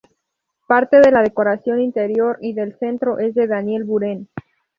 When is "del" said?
2.53-2.75